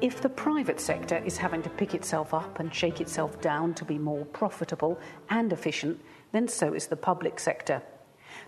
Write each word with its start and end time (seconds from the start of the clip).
If 0.00 0.22
the 0.22 0.30
private 0.30 0.80
sector 0.80 1.18
is 1.26 1.36
having 1.36 1.62
to 1.62 1.68
pick 1.68 1.94
itself 1.94 2.32
up 2.32 2.58
and 2.58 2.74
shake 2.74 3.02
itself 3.02 3.38
down 3.42 3.74
to 3.74 3.84
be 3.84 3.98
more 3.98 4.24
profitable 4.24 4.98
and 5.28 5.52
efficient, 5.52 6.00
then 6.32 6.48
so 6.48 6.72
is 6.72 6.86
the 6.86 6.96
public 6.96 7.38
sector. 7.38 7.82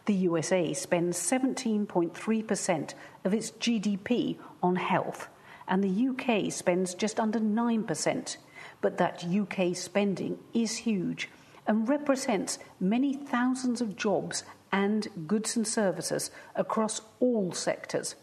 The 0.07 0.15
USA 0.15 0.73
spends 0.73 1.19
17.3% 1.19 2.95
of 3.25 3.35
its 3.35 3.51
GDP 3.51 4.39
on 4.63 4.77
health, 4.77 5.29
and 5.69 5.85
the 5.85 6.09
UK 6.09 6.51
spends 6.51 6.95
just 6.95 7.21
under 7.21 7.39
9%. 7.39 8.37
But 8.81 8.97
that 8.97 9.23
UK 9.23 9.77
spending 9.77 10.39
is 10.55 10.79
huge 10.79 11.29
and 11.67 11.87
represents 11.87 12.59
many 12.81 13.13
thousands 13.13 13.83
of 13.83 13.95
jobs 13.95 14.43
and 14.73 15.07
goods 15.27 15.55
and 15.55 15.69
services 15.69 16.31
across 16.57 17.03
all 17.21 17.53
sectors. 17.53 18.15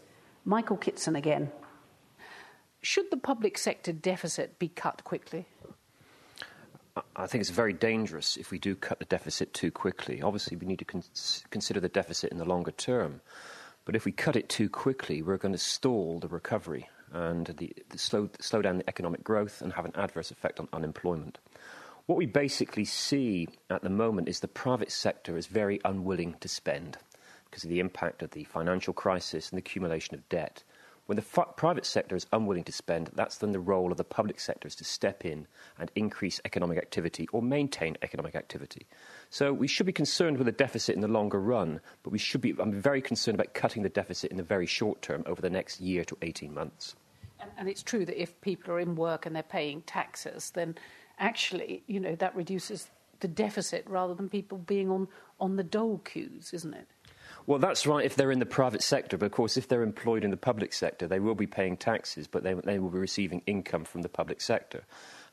Michael 0.44 0.76
Kitson 0.76 1.14
again. 1.14 1.52
Should 2.82 3.10
the 3.10 3.16
public 3.16 3.58
sector 3.58 3.92
deficit 3.92 4.58
be 4.58 4.68
cut 4.68 5.04
quickly? 5.04 5.46
I 7.14 7.26
think 7.26 7.40
it's 7.40 7.50
very 7.50 7.72
dangerous 7.72 8.36
if 8.36 8.50
we 8.50 8.58
do 8.58 8.74
cut 8.74 8.98
the 8.98 9.04
deficit 9.04 9.54
too 9.54 9.70
quickly. 9.70 10.22
Obviously, 10.22 10.56
we 10.56 10.66
need 10.66 10.78
to 10.80 10.84
con- 10.84 11.04
consider 11.50 11.80
the 11.80 11.88
deficit 11.88 12.32
in 12.32 12.38
the 12.38 12.44
longer 12.44 12.72
term. 12.72 13.20
But 13.84 13.96
if 13.96 14.04
we 14.04 14.12
cut 14.12 14.36
it 14.36 14.48
too 14.48 14.68
quickly, 14.68 15.22
we're 15.22 15.36
going 15.36 15.52
to 15.52 15.58
stall 15.58 16.18
the 16.18 16.28
recovery 16.28 16.88
and 17.12 17.46
the, 17.46 17.72
the 17.90 17.98
slow, 17.98 18.28
slow 18.40 18.62
down 18.62 18.78
the 18.78 18.88
economic 18.88 19.24
growth 19.24 19.62
and 19.62 19.72
have 19.72 19.84
an 19.84 19.92
adverse 19.94 20.30
effect 20.30 20.60
on 20.60 20.68
unemployment. 20.72 21.38
What 22.06 22.16
we 22.16 22.26
basically 22.26 22.84
see 22.84 23.48
at 23.68 23.82
the 23.82 23.90
moment 23.90 24.28
is 24.28 24.40
the 24.40 24.48
private 24.48 24.90
sector 24.90 25.36
is 25.36 25.46
very 25.46 25.80
unwilling 25.84 26.36
to 26.40 26.48
spend 26.48 26.98
because 27.44 27.64
of 27.64 27.70
the 27.70 27.80
impact 27.80 28.22
of 28.22 28.30
the 28.30 28.44
financial 28.44 28.92
crisis 28.92 29.50
and 29.50 29.56
the 29.56 29.60
accumulation 29.60 30.14
of 30.14 30.28
debt. 30.28 30.62
When 31.10 31.16
the 31.16 31.24
f- 31.36 31.56
private 31.56 31.86
sector 31.86 32.14
is 32.14 32.28
unwilling 32.32 32.62
to 32.62 32.70
spend, 32.70 33.10
that's 33.14 33.38
then 33.38 33.50
the 33.50 33.58
role 33.58 33.90
of 33.90 33.96
the 33.96 34.04
public 34.04 34.38
sector 34.38 34.68
is 34.68 34.76
to 34.76 34.84
step 34.84 35.24
in 35.24 35.48
and 35.76 35.90
increase 35.96 36.40
economic 36.44 36.78
activity 36.78 37.26
or 37.32 37.42
maintain 37.42 37.96
economic 38.00 38.36
activity. 38.36 38.86
So 39.28 39.52
we 39.52 39.66
should 39.66 39.86
be 39.86 39.92
concerned 39.92 40.38
with 40.38 40.46
the 40.46 40.52
deficit 40.52 40.94
in 40.94 41.00
the 41.00 41.08
longer 41.08 41.40
run, 41.40 41.80
but 42.04 42.10
we 42.10 42.18
should 42.18 42.40
be, 42.40 42.54
I'm 42.60 42.72
very 42.72 43.02
concerned 43.02 43.34
about 43.34 43.54
cutting 43.54 43.82
the 43.82 43.88
deficit 43.88 44.30
in 44.30 44.36
the 44.36 44.44
very 44.44 44.66
short 44.66 45.02
term 45.02 45.24
over 45.26 45.42
the 45.42 45.50
next 45.50 45.80
year 45.80 46.04
to 46.04 46.16
18 46.22 46.54
months. 46.54 46.94
And, 47.40 47.50
and 47.58 47.68
it's 47.68 47.82
true 47.82 48.06
that 48.06 48.22
if 48.22 48.40
people 48.40 48.72
are 48.72 48.78
in 48.78 48.94
work 48.94 49.26
and 49.26 49.34
they're 49.34 49.42
paying 49.42 49.82
taxes, 49.82 50.52
then 50.52 50.76
actually, 51.18 51.82
you 51.88 51.98
know, 51.98 52.14
that 52.14 52.36
reduces 52.36 52.88
the 53.18 53.26
deficit 53.26 53.84
rather 53.88 54.14
than 54.14 54.28
people 54.28 54.58
being 54.58 54.88
on, 54.88 55.08
on 55.40 55.56
the 55.56 55.64
dole 55.64 55.98
queues, 55.98 56.52
isn't 56.52 56.72
it? 56.72 56.86
Well, 57.50 57.58
that's 57.58 57.84
right 57.84 58.04
if 58.04 58.14
they're 58.14 58.30
in 58.30 58.38
the 58.38 58.46
private 58.46 58.80
sector, 58.80 59.18
but 59.18 59.26
of 59.26 59.32
course, 59.32 59.56
if 59.56 59.66
they're 59.66 59.82
employed 59.82 60.22
in 60.22 60.30
the 60.30 60.36
public 60.36 60.72
sector, 60.72 61.08
they 61.08 61.18
will 61.18 61.34
be 61.34 61.48
paying 61.48 61.76
taxes, 61.76 62.28
but 62.28 62.44
they, 62.44 62.54
they 62.54 62.78
will 62.78 62.90
be 62.90 63.00
receiving 63.00 63.42
income 63.44 63.82
from 63.84 64.02
the 64.02 64.08
public 64.08 64.40
sector. 64.40 64.84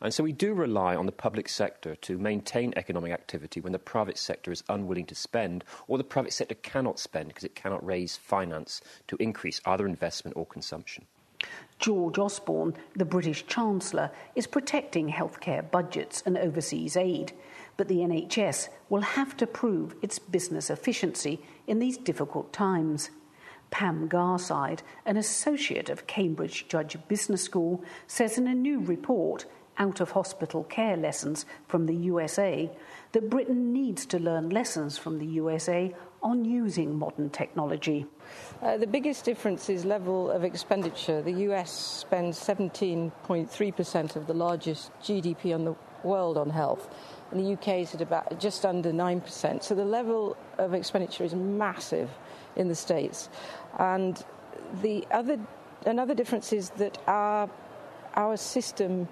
And 0.01 0.11
so 0.11 0.23
we 0.23 0.31
do 0.31 0.55
rely 0.55 0.95
on 0.95 1.05
the 1.05 1.11
public 1.11 1.47
sector 1.47 1.95
to 1.97 2.17
maintain 2.17 2.73
economic 2.75 3.11
activity 3.11 3.61
when 3.61 3.71
the 3.71 3.77
private 3.77 4.17
sector 4.17 4.51
is 4.51 4.63
unwilling 4.67 5.05
to 5.05 5.13
spend 5.13 5.63
or 5.87 5.99
the 5.99 6.03
private 6.03 6.33
sector 6.33 6.55
cannot 6.55 6.97
spend 6.97 7.27
because 7.27 7.43
it 7.43 7.53
cannot 7.53 7.85
raise 7.85 8.17
finance 8.17 8.81
to 9.09 9.15
increase 9.17 9.61
either 9.67 9.85
investment 9.85 10.35
or 10.35 10.47
consumption. 10.47 11.05
George 11.77 12.17
Osborne, 12.17 12.73
the 12.95 13.05
British 13.05 13.45
Chancellor, 13.45 14.09
is 14.35 14.47
protecting 14.47 15.11
healthcare 15.11 15.69
budgets 15.69 16.23
and 16.25 16.35
overseas 16.35 16.97
aid 16.97 17.33
but 17.77 17.87
the 17.87 17.97
NHS 17.97 18.69
will 18.89 19.01
have 19.01 19.37
to 19.37 19.47
prove 19.47 19.95
its 20.01 20.19
business 20.19 20.69
efficiency 20.69 21.39
in 21.67 21.79
these 21.79 21.97
difficult 21.97 22.51
times. 22.51 23.11
Pam 23.69 24.07
Garside, 24.07 24.79
an 25.05 25.17
associate 25.17 25.89
of 25.89 26.07
Cambridge 26.07 26.67
Judge 26.69 26.97
Business 27.07 27.43
School, 27.43 27.83
says 28.07 28.37
in 28.37 28.47
a 28.47 28.55
new 28.55 28.79
report, 28.79 29.45
Out 29.77 29.99
of 29.99 30.11
Hospital 30.11 30.63
Care 30.63 30.95
Lessons 30.95 31.45
from 31.67 31.85
the 31.85 31.95
USA, 31.95 32.71
that 33.11 33.29
Britain 33.29 33.73
needs 33.73 34.05
to 34.07 34.19
learn 34.19 34.49
lessons 34.49 34.97
from 34.97 35.19
the 35.19 35.25
USA 35.25 35.93
on 36.23 36.45
using 36.45 36.97
modern 36.97 37.29
technology. 37.29 38.05
Uh, 38.61 38.77
the 38.77 38.87
biggest 38.87 39.25
difference 39.25 39.69
is 39.69 39.85
level 39.85 40.31
of 40.31 40.43
expenditure. 40.43 41.21
The 41.21 41.43
US 41.49 41.71
spends 41.71 42.39
17.3% 42.39 44.15
of 44.15 44.27
the 44.27 44.33
largest 44.33 44.91
GDP 45.01 45.53
on 45.53 45.65
the 45.65 45.75
world 46.03 46.37
on 46.37 46.49
health 46.49 46.89
and 47.31 47.39
the 47.39 47.53
UK 47.53 47.79
is 47.79 47.93
at 47.93 48.01
about 48.01 48.39
just 48.39 48.65
under 48.65 48.91
9%. 48.91 49.63
So 49.63 49.75
the 49.75 49.85
level 49.85 50.37
of 50.57 50.73
expenditure 50.73 51.23
is 51.23 51.35
massive 51.35 52.09
in 52.55 52.67
the 52.67 52.75
States. 52.75 53.29
And 53.77 54.23
the 54.81 55.05
other, 55.11 55.37
another 55.85 56.13
difference 56.13 56.53
is 56.53 56.69
that 56.71 56.97
our, 57.07 57.49
our 58.15 58.37
system 58.37 59.07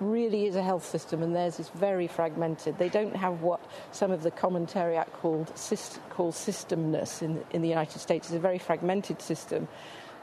really 0.00 0.46
is 0.46 0.56
a 0.56 0.62
health 0.62 0.84
system 0.84 1.22
and 1.22 1.34
theirs 1.34 1.58
is 1.60 1.68
very 1.70 2.06
fragmented. 2.06 2.78
They 2.78 2.88
don't 2.88 3.16
have 3.16 3.42
what 3.42 3.60
some 3.92 4.10
of 4.10 4.22
the 4.22 4.30
commentariat 4.30 5.10
called, 5.12 5.46
call 6.10 6.32
systemness 6.32 7.22
in, 7.22 7.42
in 7.52 7.62
the 7.62 7.68
United 7.68 7.98
States. 7.98 8.28
It's 8.28 8.36
a 8.36 8.40
very 8.40 8.58
fragmented 8.58 9.22
system. 9.22 9.68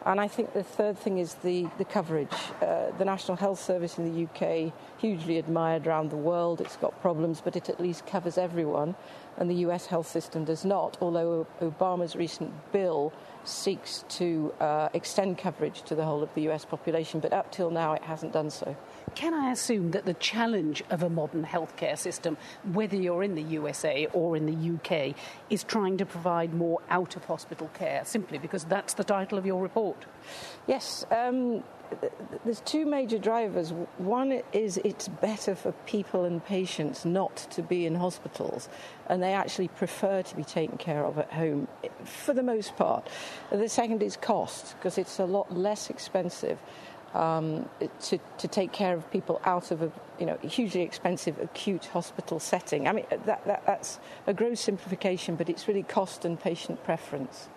And 0.03 0.19
I 0.19 0.28
think 0.28 0.53
the 0.53 0.63
third 0.63 0.97
thing 0.97 1.19
is 1.19 1.35
the, 1.35 1.67
the 1.78 1.85
coverage. 1.85 2.34
Uh, 2.59 2.89
the 2.97 3.06
National 3.06 3.38
Health 3.38 3.59
Service 3.59 4.00
in 4.00 4.12
the 4.12 4.23
UK, 4.25 4.73
hugely 4.97 5.38
admired 5.38 5.85
around 5.85 6.09
the 6.09 6.17
world. 6.17 6.59
It's 6.59 6.75
got 6.78 7.00
problems, 7.01 7.39
but 7.39 7.56
it 7.56 7.69
at 7.69 7.79
least 7.79 8.07
covers 8.07 8.38
everyone. 8.38 8.95
And 9.38 9.50
the 9.50 9.56
US 9.67 9.85
health 9.85 10.07
system 10.07 10.44
does 10.44 10.66
not, 10.66 10.97
although 11.01 11.45
Obama's 11.61 12.16
recent 12.16 12.51
bill 12.72 13.13
seeks 13.44 14.03
to 14.09 14.51
uh, 14.59 14.90
extend 14.94 15.38
coverage 15.38 15.84
to 15.84 15.95
the 15.95 16.03
whole 16.03 16.23
of 16.23 16.34
the 16.34 16.50
US 16.50 16.66
population. 16.66 17.19
But 17.19 17.31
up 17.31 17.51
till 17.51 17.69
now, 17.69 17.94
it 17.94 18.01
hasn't 18.01 18.34
done 18.34 18.50
so. 18.50 18.75
Can 19.16 19.34
I 19.34 19.51
assume 19.51 19.91
that 19.91 20.06
the 20.06 20.13
challenge 20.16 20.84
of 20.89 21.03
a 21.03 21.09
modern 21.09 21.45
healthcare 21.45 21.97
system, 21.97 22.38
whether 22.72 22.95
you're 22.95 23.23
in 23.23 23.35
the 23.35 23.44
USA 23.44 24.07
or 24.13 24.38
in 24.38 24.45
the 24.45 24.75
UK, 24.75 25.16
is 25.50 25.63
trying 25.63 25.97
to 25.97 26.06
provide 26.06 26.53
more 26.53 26.79
out 26.89 27.16
of 27.16 27.25
hospital 27.25 27.69
care, 27.73 28.03
simply 28.06 28.38
because 28.38 28.63
that's 28.63 28.94
the 28.94 29.03
title 29.03 29.38
of 29.38 29.45
your 29.45 29.61
report? 29.61 30.06
Yes. 30.67 31.06
Um, 31.11 31.63
there's 32.45 32.61
two 32.61 32.85
major 32.85 33.17
drivers. 33.17 33.73
One 33.97 34.41
is 34.53 34.78
it's 34.84 35.07
better 35.07 35.56
for 35.56 35.73
people 35.85 36.25
and 36.25 36.44
patients 36.44 37.06
not 37.06 37.35
to 37.51 37.61
be 37.61 37.85
in 37.85 37.95
hospitals, 37.95 38.69
and 39.07 39.22
they 39.22 39.34
actually 39.34 39.67
prefer 39.67 40.22
to 40.22 40.35
be 40.35 40.44
taken 40.44 40.78
care 40.78 41.06
of 41.06 41.17
at 41.17 41.31
home 41.31 41.67
for 42.06 42.34
the 42.34 42.44
most 42.44 42.75
part. 42.78 43.09
The 43.51 43.67
second 43.67 44.01
is 44.01 44.16
cost, 44.16 44.75
because 44.78 44.97
it's 44.97 45.19
a 45.19 45.25
lot 45.25 45.53
less 45.56 45.90
expensive 45.90 46.57
um, 47.13 47.69
to, 48.01 48.19
to 48.38 48.47
take 48.47 48.72
care 48.72 48.95
of 48.95 49.09
people 49.11 49.41
out 49.45 49.72
of 49.72 49.81
a 49.81 49.91
you 50.19 50.25
know, 50.25 50.38
hugely 50.44 50.81
expensive 50.81 51.39
acute 51.39 51.85
hospital 51.85 52.39
setting. 52.39 52.88
I 52.88 52.94
mean, 52.94 53.05
that, 53.09 53.45
that, 53.45 53.63
that's 53.66 53.99
a 54.27 54.33
gross 54.33 54.61
simplification, 54.61 55.35
but 55.35 55.49
it's 55.49 55.67
really 55.67 55.83
cost 55.83 56.25
and 56.25 56.39
patient 56.39 56.83
preference. 56.83 57.49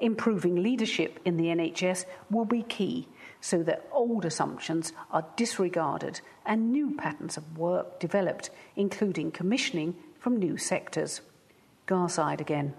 Improving 0.00 0.62
leadership 0.62 1.18
in 1.24 1.36
the 1.36 1.46
NHS 1.46 2.04
will 2.30 2.44
be 2.44 2.62
key 2.62 3.08
so 3.40 3.62
that 3.64 3.88
old 3.92 4.24
assumptions 4.24 4.92
are 5.10 5.26
disregarded 5.36 6.20
and 6.46 6.70
new 6.70 6.94
patterns 6.96 7.36
of 7.36 7.58
work 7.58 7.98
developed, 7.98 8.50
including 8.76 9.32
commissioning 9.32 9.96
from 10.18 10.36
new 10.36 10.56
sectors. 10.56 11.20
Garside 11.86 12.40
again. 12.40 12.74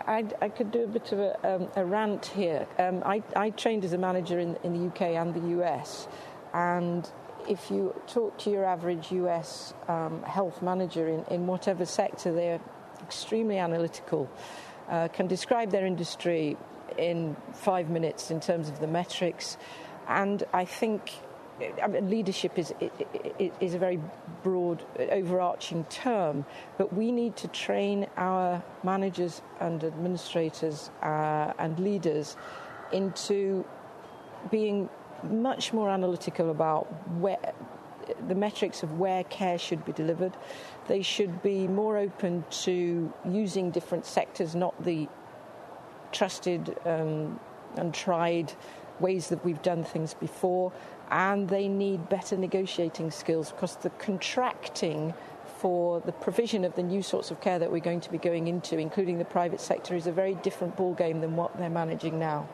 I, 0.00 0.24
I, 0.42 0.48
could 0.48 0.72
do 0.72 0.82
a 0.82 0.86
bit 0.88 1.12
of 1.12 1.20
a, 1.20 1.54
um, 1.54 1.68
a 1.76 1.84
rant 1.84 2.26
here. 2.26 2.66
Um, 2.78 3.02
I, 3.06 3.22
I, 3.36 3.50
trained 3.50 3.84
as 3.84 3.92
a 3.92 3.98
manager 3.98 4.40
in, 4.40 4.56
in, 4.64 4.72
the 4.74 4.86
UK 4.88 5.02
and 5.02 5.32
the 5.32 5.60
US, 5.60 6.08
and 6.52 7.08
if 7.48 7.70
you 7.70 7.94
talk 8.08 8.36
to 8.40 8.50
your 8.50 8.64
average 8.64 9.12
US 9.12 9.72
um, 9.86 10.22
health 10.24 10.62
manager 10.62 11.08
in, 11.08 11.24
in, 11.30 11.46
whatever 11.46 11.86
sector, 11.86 12.32
they're 12.32 12.60
extremely 13.02 13.58
analytical, 13.58 14.28
uh, 14.88 15.08
can 15.08 15.28
describe 15.28 15.70
their 15.70 15.86
industry 15.86 16.56
in 16.98 17.36
five 17.52 17.88
minutes 17.88 18.32
in 18.32 18.40
terms 18.40 18.68
of 18.68 18.80
the 18.80 18.88
metrics, 18.88 19.56
and 20.08 20.42
I 20.52 20.64
think 20.64 21.12
I 21.82 21.86
mean, 21.86 22.10
leadership 22.10 22.58
is, 22.58 22.74
is 23.60 23.74
a 23.74 23.78
very 23.78 24.00
broad, 24.42 24.84
overarching 24.98 25.84
term, 25.84 26.44
but 26.78 26.92
we 26.92 27.12
need 27.12 27.36
to 27.36 27.48
train 27.48 28.06
our 28.16 28.62
managers 28.82 29.40
and 29.60 29.84
administrators 29.84 30.90
uh, 31.02 31.52
and 31.58 31.78
leaders 31.78 32.36
into 32.92 33.64
being 34.50 34.88
much 35.22 35.72
more 35.72 35.90
analytical 35.90 36.50
about 36.50 36.84
where 37.18 37.38
the 38.28 38.34
metrics 38.34 38.82
of 38.82 38.98
where 38.98 39.24
care 39.24 39.58
should 39.58 39.84
be 39.84 39.92
delivered. 39.92 40.36
They 40.88 41.02
should 41.02 41.42
be 41.42 41.66
more 41.66 41.96
open 41.96 42.44
to 42.64 43.12
using 43.28 43.70
different 43.70 44.06
sectors, 44.06 44.54
not 44.54 44.74
the 44.84 45.08
trusted 46.12 46.76
um, 46.84 47.40
and 47.76 47.94
tried 47.94 48.52
ways 49.00 49.28
that 49.28 49.44
we've 49.44 49.62
done 49.62 49.82
things 49.82 50.14
before 50.14 50.72
and 51.10 51.48
they 51.48 51.68
need 51.68 52.08
better 52.08 52.36
negotiating 52.36 53.10
skills 53.10 53.52
because 53.52 53.76
the 53.76 53.90
contracting 53.90 55.14
for 55.58 56.00
the 56.00 56.12
provision 56.12 56.64
of 56.64 56.74
the 56.74 56.82
new 56.82 57.02
sorts 57.02 57.30
of 57.30 57.40
care 57.40 57.58
that 57.58 57.70
we're 57.70 57.78
going 57.78 58.00
to 58.00 58.10
be 58.10 58.18
going 58.18 58.48
into, 58.48 58.76
including 58.76 59.18
the 59.18 59.24
private 59.24 59.60
sector, 59.60 59.94
is 59.94 60.06
a 60.06 60.12
very 60.12 60.34
different 60.36 60.76
ballgame 60.76 61.20
than 61.20 61.36
what 61.36 61.56
they're 61.56 61.70
managing 61.70 62.18
now. 62.18 62.48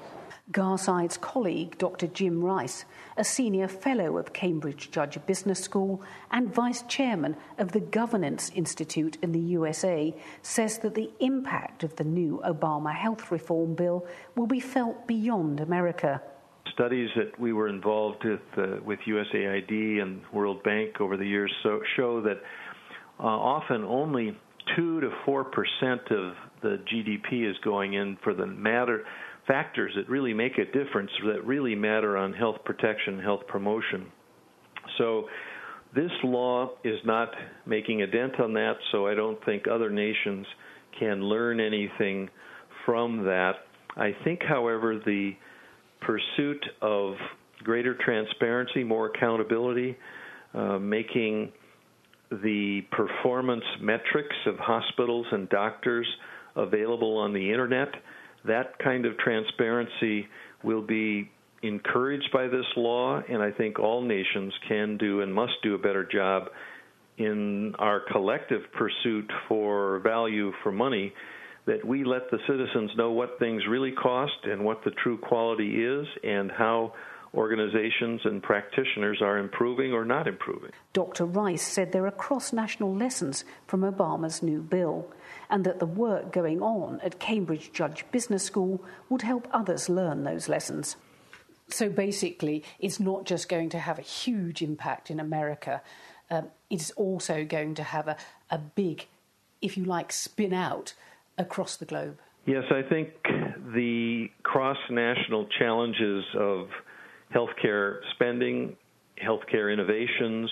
Garside's 0.53 1.17
colleague, 1.17 1.79
Dr. 1.79 2.09
Jim 2.09 2.43
Rice, 2.43 2.85
a 3.17 3.23
senior 3.23 3.69
fellow 3.69 4.19
of 4.19 4.33
Cambridge 4.33 4.91
Judge 4.91 5.19
Business 5.25 5.61
School 5.61 6.03
and 6.33 6.53
vice 6.53 6.83
chairman 6.83 7.37
of 7.59 7.71
the 7.71 7.81
Governance 7.81 8.51
Institute 8.55 9.17
in 9.23 9.31
the 9.31 9.41
USA, 9.41 10.15
says 10.43 10.79
that 10.79 10.95
the 10.95 11.11
impact 11.21 11.85
of 11.85 11.95
the 11.97 12.05
new 12.05 12.43
Obama 12.45 12.93
health 12.93 13.31
reform 13.31 13.75
bill 13.75 14.05
will 14.35 14.49
be 14.49 14.59
felt 14.59 15.07
beyond 15.07 15.61
America. 15.61 16.21
Studies 16.81 17.11
that 17.15 17.39
we 17.39 17.53
were 17.53 17.69
involved 17.69 18.25
with, 18.25 18.41
uh, 18.57 18.83
with 18.83 18.99
USAID 19.07 20.01
and 20.01 20.23
World 20.33 20.63
Bank 20.63 20.99
over 20.99 21.19
the 21.19 21.27
years 21.27 21.53
so, 21.63 21.79
show 21.95 22.23
that 22.23 22.39
uh, 23.19 23.25
often 23.25 23.85
only 23.85 24.35
2 24.77 25.03
to 25.03 25.11
4 25.27 25.45
percent 25.45 26.01
of 26.11 26.33
the 26.63 26.79
GDP 26.91 27.51
is 27.51 27.55
going 27.63 27.93
in 27.93 28.17
for 28.25 28.33
the 28.33 28.47
matter 28.47 29.05
factors 29.47 29.93
that 29.95 30.09
really 30.09 30.33
make 30.33 30.53
a 30.57 30.65
difference 30.65 31.11
that 31.27 31.45
really 31.45 31.75
matter 31.75 32.17
on 32.17 32.33
health 32.33 32.57
protection, 32.65 33.21
health 33.21 33.47
promotion. 33.47 34.07
So 34.97 35.25
this 35.95 36.11
law 36.25 36.71
is 36.83 36.99
not 37.05 37.29
making 37.67 38.01
a 38.01 38.07
dent 38.07 38.41
on 38.41 38.55
that, 38.55 38.77
so 38.91 39.07
I 39.07 39.15
don't 39.15 39.45
think 39.45 39.65
other 39.71 39.91
nations 39.91 40.47
can 40.99 41.25
learn 41.25 41.61
anything 41.61 42.31
from 42.87 43.25
that. 43.25 43.53
I 43.99 44.13
think, 44.25 44.41
however, 44.49 44.99
the 45.05 45.33
pursuit 46.01 46.65
of 46.81 47.15
greater 47.63 47.95
transparency, 47.95 48.85
more 48.85 49.11
accountability, 49.15 49.97
uh, 50.55 50.79
making 50.79 51.53
the 52.31 52.83
performance 52.93 53.65
metrics 53.81 54.37
of 54.47 54.57
hospitals 54.59 55.27
and 55.33 55.49
doctors 55.49 56.07
available 56.57 57.17
on 57.17 57.33
the 57.33 57.51
internet 57.51 57.89
that 58.45 58.79
kind 58.79 59.05
of 59.05 59.17
transparency 59.19 60.27
will 60.63 60.83
be 60.83 61.31
encouraged 61.63 62.31
by 62.33 62.47
this 62.47 62.65
law, 62.77 63.21
and 63.29 63.43
I 63.43 63.51
think 63.51 63.79
all 63.79 64.03
nations 64.03 64.53
can 64.67 64.97
do 64.97 65.21
and 65.21 65.33
must 65.33 65.53
do 65.63 65.75
a 65.75 65.79
better 65.79 66.05
job 66.05 66.45
in 67.19 67.75
our 67.79 68.01
collective 68.11 68.63
pursuit 68.73 69.31
for 69.47 69.99
value 69.99 70.53
for 70.63 70.73
money 70.73 71.13
that 71.67 71.85
we 71.85 72.05
let 72.05 72.31
the 72.31 72.39
citizens 72.47 72.91
know 72.97 73.13
what 73.13 73.39
things 73.39 73.63
really 73.69 73.93
cost 73.93 74.45
and 74.45 74.65
what 74.65 74.83
the 74.85 74.91
true 74.91 75.19
quality 75.19 75.85
is 75.85 76.07
and 76.25 76.51
how 76.51 76.93
organizations 77.35 78.21
and 78.25 78.43
practitioners 78.43 79.23
are 79.23 79.39
improving 79.39 79.93
or 79.93 80.05
not 80.05 80.27
improving. 80.27 80.73
Dr. 80.93 81.25
Rice 81.25 81.63
said 81.63 81.93
there 81.93 82.07
are 82.07 82.11
cross 82.11 82.53
national 82.53 82.95
lessons 82.95 83.45
from 83.67 83.83
Obama's 83.83 84.43
new 84.43 84.61
bill 84.61 85.13
and 85.49 85.65
that 85.65 85.79
the 85.79 85.87
work 85.87 86.33
going 86.33 86.61
on 86.61 87.01
at 87.03 87.21
Cambridge 87.21 87.73
Judge 87.73 88.05
Business 88.11 88.43
School 88.43 88.85
would 89.09 89.23
help 89.23 89.47
others 89.53 89.89
learn 89.89 90.25
those 90.25 90.49
lessons. 90.49 90.97
So 91.69 91.89
basically, 91.89 92.65
it's 92.81 92.99
not 92.99 93.27
just 93.27 93.49
going 93.49 93.69
to 93.71 93.79
have 93.79 93.99
a 93.99 94.03
huge 94.03 94.61
impact 94.61 95.11
in 95.11 95.21
America, 95.21 95.83
um, 96.31 96.49
it's 96.69 96.91
also 96.93 97.45
going 97.45 97.75
to 97.75 97.83
have 97.83 98.09
a, 98.09 98.17
a 98.51 98.59
big, 98.59 99.07
if 99.61 99.77
you 99.77 99.85
like, 99.85 100.13
spin 100.13 100.53
out 100.53 100.95
across 101.41 101.77
the 101.77 101.87
globe. 101.87 102.19
Yes, 102.47 102.65
I 102.71 102.83
think 102.89 103.11
the 103.75 104.29
cross 104.43 104.79
national 104.91 105.47
challenges 105.59 106.25
of 106.39 106.69
healthcare 107.35 108.01
spending, 108.15 108.77
healthcare 109.23 109.73
innovations, 109.73 110.51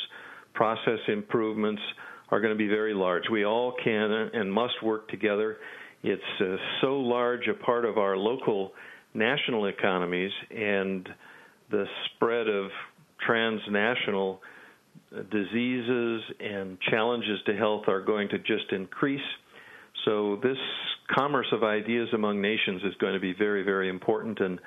process 0.55 0.99
improvements 1.09 1.83
are 2.31 2.41
going 2.41 2.53
to 2.53 2.59
be 2.59 2.69
very 2.69 2.95
large. 2.95 3.25
We 3.31 3.45
all 3.45 3.75
can 3.83 4.11
and 4.11 4.53
must 4.53 4.83
work 4.83 5.09
together. 5.09 5.59
It's 6.03 6.23
uh, 6.41 6.57
so 6.81 6.99
large 6.99 7.49
a 7.49 7.55
part 7.55 7.85
of 7.85 7.99
our 7.99 8.17
local 8.17 8.73
national 9.15 9.67
economies, 9.67 10.31
and 10.51 11.09
the 11.71 11.87
spread 12.07 12.49
of 12.49 12.71
transnational 13.27 14.41
diseases 15.31 16.23
and 16.39 16.79
challenges 16.91 17.39
to 17.47 17.57
health 17.57 17.85
are 17.89 18.01
going 18.01 18.29
to 18.29 18.39
just 18.39 18.71
increase. 18.73 19.21
So, 20.09 20.39
this 20.43 20.57
commerce 21.15 21.49
of 21.53 21.63
ideas 21.63 22.09
among 22.15 22.41
nations 22.41 22.81
is 22.83 22.95
going 22.99 23.13
to 23.13 23.21
be 23.21 23.35
very, 23.35 23.63
very 23.63 23.91
important, 23.91 24.41
and 24.41 24.59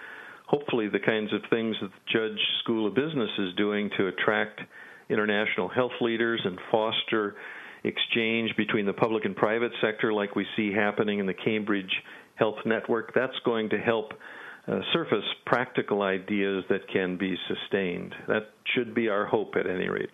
hopefully, 0.46 0.88
the 0.88 1.00
kinds 1.00 1.34
of 1.34 1.42
things 1.50 1.76
that 1.82 1.90
the 1.90 2.12
Judge 2.14 2.40
School 2.64 2.86
of 2.86 2.94
Business 2.94 3.32
is 3.40 3.56
doing 3.56 3.90
to 3.98 4.06
attract 4.06 4.62
international 5.10 5.68
health 5.68 5.94
leaders 6.00 6.42
and 6.46 6.60
foster 6.70 7.38
exchange 7.84 8.56
between 8.56 8.86
the 8.86 8.94
public 8.94 9.26
and 9.26 9.36
private 9.36 9.72
sector, 9.82 10.14
like 10.14 10.36
we 10.36 10.46
see 10.56 10.72
happening 10.72 11.18
in 11.18 11.26
the 11.26 11.34
Cambridge 11.34 11.92
Health 12.36 12.60
Network. 12.64 13.12
That's 13.16 13.40
going 13.44 13.70
to 13.70 13.80
help 13.80 14.14
uh, 14.68 14.82
surface 14.94 15.26
practical 15.48 16.04
ideas 16.04 16.66
that 16.70 16.88
can 16.94 17.18
be 17.18 17.36
sustained. 17.48 18.14
That 18.28 18.52
should 18.76 18.94
be 18.94 19.10
our 19.10 19.26
hope 19.26 19.56
at 19.56 19.66
any 19.66 19.90
rate. 19.90 20.12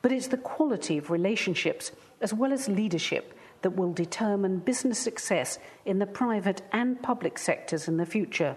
But 0.00 0.12
it's 0.12 0.28
the 0.28 0.36
quality 0.36 0.96
of 0.96 1.10
relationships 1.10 1.90
as 2.20 2.32
well 2.32 2.52
as 2.52 2.68
leadership 2.68 3.34
that 3.62 3.76
will 3.76 3.92
determine 3.92 4.58
business 4.58 4.98
success 4.98 5.58
in 5.84 5.98
the 5.98 6.06
private 6.06 6.62
and 6.72 7.02
public 7.02 7.38
sectors 7.38 7.88
in 7.88 7.96
the 7.96 8.06
future. 8.06 8.56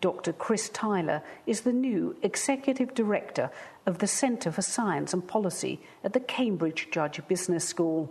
Dr. 0.00 0.32
Chris 0.32 0.70
Tyler 0.70 1.22
is 1.46 1.60
the 1.60 1.72
new 1.72 2.16
Executive 2.22 2.94
Director 2.94 3.50
of 3.84 3.98
the 3.98 4.06
Centre 4.06 4.50
for 4.50 4.62
Science 4.62 5.12
and 5.12 5.26
Policy 5.26 5.80
at 6.02 6.14
the 6.14 6.20
Cambridge 6.20 6.88
Judge 6.90 7.20
Business 7.28 7.66
School. 7.66 8.10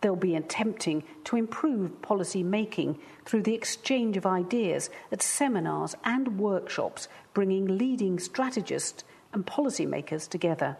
They'll 0.00 0.16
be 0.16 0.34
attempting 0.34 1.04
to 1.24 1.36
improve 1.36 2.00
policy 2.00 2.42
making 2.42 2.98
through 3.26 3.42
the 3.42 3.54
exchange 3.54 4.16
of 4.16 4.24
ideas 4.24 4.88
at 5.12 5.22
seminars 5.22 5.94
and 6.04 6.38
workshops, 6.38 7.08
bringing 7.34 7.78
leading 7.78 8.18
strategists 8.18 9.04
and 9.32 9.44
policymakers 9.44 10.28
together. 10.28 10.76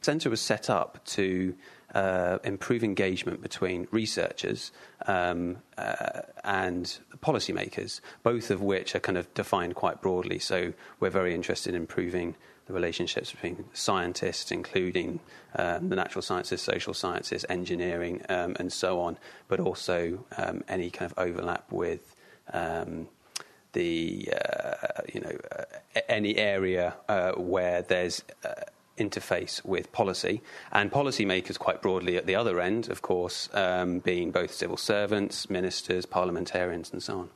The 0.00 0.04
Centre 0.04 0.30
was 0.30 0.40
set 0.40 0.68
up 0.68 1.04
to 1.06 1.54
uh, 1.96 2.38
improve 2.44 2.84
engagement 2.84 3.40
between 3.40 3.88
researchers 3.90 4.70
um, 5.06 5.56
uh, 5.78 6.20
and 6.44 6.98
policymakers, 7.24 8.02
both 8.22 8.50
of 8.50 8.60
which 8.60 8.94
are 8.94 9.00
kind 9.00 9.16
of 9.16 9.32
defined 9.32 9.74
quite 9.74 10.02
broadly. 10.02 10.38
So 10.38 10.74
we're 11.00 11.08
very 11.08 11.34
interested 11.34 11.74
in 11.74 11.80
improving 11.80 12.36
the 12.66 12.74
relationships 12.74 13.30
between 13.32 13.64
scientists, 13.72 14.50
including 14.50 15.20
um, 15.54 15.88
the 15.88 15.96
natural 15.96 16.20
sciences, 16.20 16.60
social 16.60 16.92
sciences, 16.92 17.46
engineering, 17.48 18.20
um, 18.28 18.54
and 18.58 18.70
so 18.70 19.00
on, 19.00 19.16
but 19.48 19.58
also 19.58 20.22
um, 20.36 20.62
any 20.68 20.90
kind 20.90 21.10
of 21.10 21.18
overlap 21.18 21.64
with 21.72 22.14
um, 22.52 23.08
the 23.72 24.28
uh, 24.34 25.02
you 25.14 25.20
know 25.20 25.36
uh, 25.56 26.00
any 26.10 26.36
area 26.36 26.94
uh, 27.08 27.32
where 27.32 27.80
there's 27.80 28.22
uh, 28.44 28.52
interface 28.98 29.64
with 29.64 29.92
policy, 29.92 30.42
and 30.72 30.90
policymakers 30.90 31.58
quite 31.58 31.82
broadly 31.82 32.16
at 32.16 32.26
the 32.26 32.34
other 32.34 32.60
end, 32.60 32.88
of 32.88 33.02
course, 33.02 33.48
um, 33.52 33.98
being 34.00 34.30
both 34.30 34.52
civil 34.52 34.76
servants, 34.76 35.50
ministers, 35.50 36.06
parliamentarians, 36.06 36.92
and 36.92 37.02
so 37.02 37.18
on. 37.18 37.30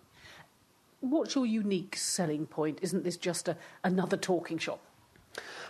What's 1.01 1.35
your 1.35 1.47
unique 1.47 1.97
selling 1.97 2.47
point? 2.47 2.79
Isn't 2.83 3.05
this 3.05 3.17
just 3.17 3.49
a, 3.49 3.57
another 3.83 4.17
talking 4.17 4.59
shop? 4.59 4.81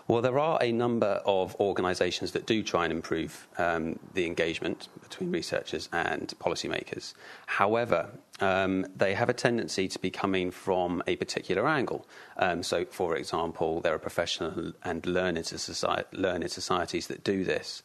Well, 0.09 0.23
there 0.23 0.39
are 0.39 0.59
a 0.61 0.73
number 0.73 1.21
of 1.25 1.55
organisations 1.61 2.33
that 2.33 2.47
do 2.47 2.63
try 2.63 2.85
and 2.85 2.93
improve 2.93 3.47
um, 3.59 3.99
the 4.15 4.27
engagement 4.27 4.89
between 5.03 5.31
researchers 5.31 5.89
and 5.93 6.35
policymakers. 6.41 7.15
However, 7.47 8.09
um, 8.41 8.87
they 8.97 9.15
have 9.15 9.29
a 9.29 9.33
tendency 9.33 9.87
to 9.89 9.99
be 9.99 10.11
coming 10.11 10.51
from 10.51 11.03
a 11.07 11.17
particular 11.17 11.69
angle. 11.69 12.07
Um, 12.37 12.63
so, 12.63 12.85
for 12.85 13.17
example, 13.17 13.81
there 13.81 13.95
are 13.95 13.99
professional 13.99 14.73
and 14.85 15.05
learned, 15.07 15.47
society, 15.47 16.09
learned 16.13 16.51
societies 16.51 17.07
that 17.09 17.23
do 17.23 17.45
this, 17.45 17.83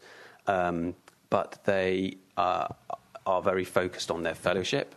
um, 0.48 0.96
but 1.30 1.60
they 1.66 2.18
uh, 2.38 2.68
are 3.26 3.42
very 3.42 3.66
focused 3.66 4.10
on 4.10 4.24
their 4.24 4.36
fellowship 4.36 4.96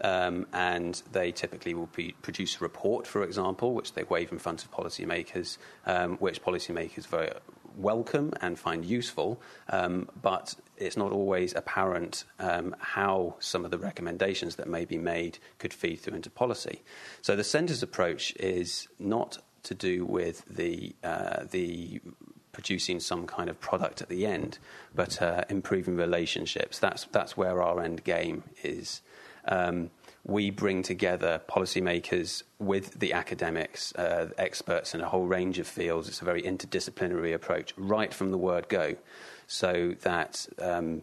um, 0.00 0.46
and 0.52 1.02
they 1.12 1.32
typically 1.32 1.74
will 1.74 1.88
produce 2.22 2.56
a 2.56 2.60
report, 2.60 3.06
for 3.06 3.22
example, 3.22 3.74
which 3.74 3.94
they 3.94 4.04
wave 4.04 4.32
in 4.32 4.38
front 4.38 4.64
of 4.64 4.70
policymakers, 4.70 5.58
um, 5.86 6.16
which 6.18 6.42
policymakers 6.42 7.06
very 7.06 7.30
welcome 7.76 8.32
and 8.40 8.58
find 8.58 8.84
useful, 8.84 9.40
um, 9.70 10.08
but 10.20 10.54
it's 10.76 10.96
not 10.96 11.12
always 11.12 11.54
apparent 11.54 12.24
um, 12.38 12.74
how 12.78 13.34
some 13.40 13.64
of 13.64 13.70
the 13.70 13.78
recommendations 13.78 14.56
that 14.56 14.68
may 14.68 14.84
be 14.84 14.98
made 14.98 15.38
could 15.58 15.72
feed 15.72 15.96
through 15.96 16.14
into 16.14 16.30
policy. 16.30 16.82
So 17.22 17.36
the 17.36 17.44
centre's 17.44 17.82
approach 17.82 18.32
is 18.36 18.88
not 18.98 19.38
to 19.64 19.74
do 19.74 20.04
with 20.04 20.44
the 20.46 20.94
uh, 21.02 21.44
the 21.50 22.00
producing 22.52 23.00
some 23.00 23.26
kind 23.26 23.50
of 23.50 23.60
product 23.60 24.00
at 24.00 24.08
the 24.08 24.24
end, 24.26 24.58
but 24.94 25.20
uh, 25.20 25.42
improving 25.50 25.96
relationships. 25.96 26.78
That's 26.78 27.04
that's 27.10 27.36
where 27.36 27.62
our 27.62 27.82
end 27.82 28.04
game 28.04 28.44
is. 28.62 29.02
Um, 29.46 29.90
we 30.26 30.50
bring 30.50 30.82
together 30.82 31.42
policymakers 31.48 32.42
with 32.58 32.98
the 32.98 33.12
academics, 33.12 33.94
uh, 33.94 34.30
experts 34.38 34.94
in 34.94 35.02
a 35.02 35.08
whole 35.08 35.26
range 35.26 35.58
of 35.58 35.66
fields. 35.66 36.08
It's 36.08 36.22
a 36.22 36.24
very 36.24 36.42
interdisciplinary 36.42 37.34
approach, 37.34 37.74
right 37.76 38.12
from 38.12 38.30
the 38.30 38.38
word 38.38 38.68
go, 38.68 38.96
so 39.46 39.94
that 40.00 40.46
um, 40.58 41.02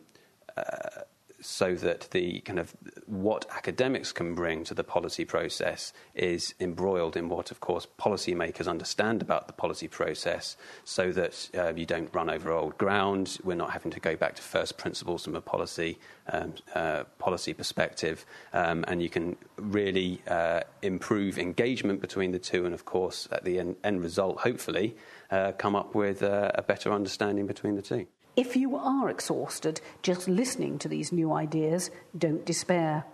uh, 0.57 1.01
so 1.41 1.75
that 1.75 2.07
the 2.12 2.39
kind 2.41 2.60
of 2.60 2.74
what 3.07 3.45
academics 3.51 4.12
can 4.12 4.36
bring 4.36 4.63
to 4.63 4.74
the 4.74 4.83
policy 4.83 5.25
process 5.25 5.91
is 6.15 6.53
embroiled 6.60 7.17
in 7.17 7.29
what, 7.29 7.51
of 7.51 7.60
course, 7.60 7.88
policymakers 8.00 8.67
understand 8.67 9.21
about 9.21 9.48
the 9.48 9.53
policy 9.53 9.88
process 9.88 10.55
so 10.83 11.12
that 11.12 11.50
uh, 11.57 11.74
you 11.75 11.86
don't 11.86 12.13
run 12.13 12.29
over 12.29 12.51
old 12.51 12.77
ground. 12.77 13.39
We're 13.43 13.55
not 13.55 13.71
having 13.71 13.91
to 13.91 14.00
go 14.00 14.15
back 14.15 14.36
to 14.36 14.41
first 14.41 14.77
principles 14.77 15.25
from 15.25 15.36
a 15.36 15.41
policy, 15.41 15.98
um, 16.31 16.53
uh, 16.75 17.03
policy 17.17 17.53
perspective, 17.53 18.25
um, 18.53 18.86
and 18.88 19.01
you 19.01 19.10
can 19.10 19.36
really 19.57 20.21
uh, 20.27 20.62
improve 20.81 21.38
engagement 21.38 22.01
between 22.01 22.31
the 22.31 22.39
two, 22.39 22.65
and, 22.65 22.74
of 22.74 22.86
course, 22.86 23.27
at 23.31 23.43
the 23.43 23.60
end, 23.60 23.75
end 23.83 24.01
result, 24.01 24.39
hopefully, 24.39 24.95
uh, 25.31 25.51
come 25.53 25.75
up 25.75 25.95
with 25.95 26.21
a 26.21 26.63
better 26.67 26.91
understanding 26.91 27.48
between 27.48 27.75
the 27.75 27.81
two. 27.81 28.05
If 28.41 28.55
you 28.55 28.75
are 28.75 29.07
exhausted 29.07 29.81
just 30.01 30.27
listening 30.27 30.79
to 30.79 30.88
these 30.88 31.12
new 31.12 31.31
ideas, 31.31 31.91
don't 32.17 32.43
despair. 32.43 33.05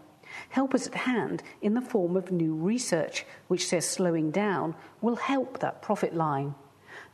Help 0.48 0.74
is 0.74 0.88
at 0.88 0.96
hand 0.96 1.44
in 1.62 1.74
the 1.74 1.82
form 1.82 2.16
of 2.16 2.32
new 2.32 2.56
research, 2.56 3.26
which 3.50 3.68
says 3.68 3.86
slowing 3.86 4.32
down 4.32 4.74
will 5.02 5.18
help 5.18 5.60
that 5.60 5.82
profit 5.82 6.16
line. 6.16 6.56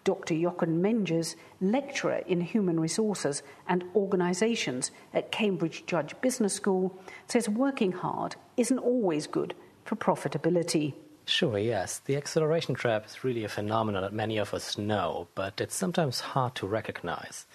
Dr. 0.04 0.36
Jochen 0.36 0.80
Menges, 0.80 1.36
lecturer 1.60 2.22
in 2.28 2.42
human 2.42 2.80
resources 2.80 3.42
and 3.68 3.84
organisations 3.96 4.92
at 5.12 5.32
Cambridge 5.32 5.84
Judge 5.88 6.14
Business 6.22 6.54
School, 6.54 6.96
says 7.26 7.50
working 7.50 7.94
hard 7.94 8.36
isn't 8.58 8.78
always 8.78 9.26
good 9.26 9.56
for 9.86 9.96
profitability. 9.96 10.94
Sure, 11.26 11.58
yes. 11.58 11.98
The 12.06 12.18
acceleration 12.18 12.76
trap 12.76 13.08
is 13.08 13.24
really 13.24 13.44
a 13.44 13.50
phenomenon 13.50 14.04
that 14.04 14.14
many 14.14 14.38
of 14.38 14.54
us 14.54 14.78
know, 14.78 15.30
but 15.34 15.60
it's 15.60 15.76
sometimes 15.76 16.20
hard 16.20 16.54
to 16.56 16.68
recognize. 16.68 17.48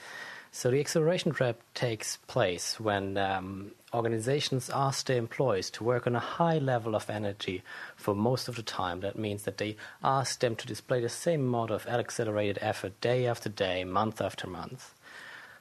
So 0.50 0.70
the 0.70 0.80
acceleration 0.80 1.32
trap 1.32 1.60
takes 1.74 2.16
place 2.26 2.80
when 2.80 3.16
um, 3.16 3.72
organizations 3.92 4.70
ask 4.70 5.06
their 5.06 5.18
employees 5.18 5.70
to 5.70 5.84
work 5.84 6.06
on 6.06 6.16
a 6.16 6.20
high 6.20 6.58
level 6.58 6.94
of 6.94 7.08
energy 7.08 7.62
for 7.96 8.14
most 8.14 8.48
of 8.48 8.56
the 8.56 8.62
time. 8.62 9.00
That 9.00 9.18
means 9.18 9.44
that 9.44 9.58
they 9.58 9.76
ask 10.02 10.40
them 10.40 10.56
to 10.56 10.66
display 10.66 11.00
the 11.00 11.08
same 11.08 11.42
amount 11.42 11.70
of 11.70 11.86
accelerated 11.86 12.58
effort 12.60 13.00
day 13.00 13.26
after 13.26 13.48
day, 13.48 13.84
month 13.84 14.20
after 14.20 14.46
month. 14.46 14.94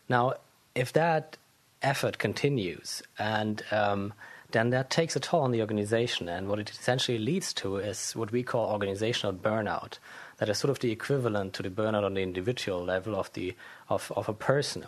Now, 0.10 0.36
if 0.74 0.94
that 0.94 1.38
effort 1.82 2.18
continues 2.18 3.04
and 3.20 3.64
um, 3.72 4.14
then 4.58 4.72
that 4.72 4.90
takes 4.90 5.16
a 5.16 5.20
toll 5.20 5.42
on 5.42 5.52
the 5.52 5.62
organization. 5.62 6.28
And 6.28 6.48
what 6.50 6.60
it 6.60 6.72
essentially 6.72 7.20
leads 7.20 7.54
to 7.54 7.78
is 7.78 8.16
what 8.16 8.32
we 8.32 8.42
call 8.42 8.72
organizational 8.72 9.34
burnout 9.34 10.00
that 10.38 10.50
is 10.50 10.58
sort 10.58 10.72
of 10.72 10.80
the 10.80 10.92
equivalent 10.92 11.54
to 11.54 11.64
the 11.64 11.70
burnout 11.70 12.04
on 12.04 12.16
the 12.16 12.22
individual 12.22 12.84
level 12.84 13.16
of 13.16 13.32
the 13.34 13.56
of, 13.90 14.12
of 14.16 14.28
a 14.28 14.34
person. 14.34 14.86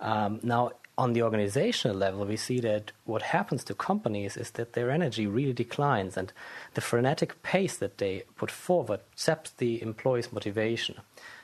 Um, 0.00 0.40
now, 0.42 0.72
on 0.96 1.12
the 1.12 1.22
organizational 1.22 1.96
level, 1.96 2.26
we 2.26 2.36
see 2.36 2.60
that 2.60 2.92
what 3.04 3.22
happens 3.22 3.64
to 3.64 3.74
companies 3.74 4.36
is 4.36 4.50
that 4.52 4.74
their 4.74 4.90
energy 4.90 5.26
really 5.26 5.52
declines, 5.52 6.16
and 6.16 6.32
the 6.74 6.80
frenetic 6.80 7.42
pace 7.42 7.76
that 7.78 7.98
they 7.98 8.22
put 8.36 8.50
forward 8.50 9.00
saps 9.14 9.50
the 9.50 9.82
employees' 9.82 10.32
motivation. 10.32 10.96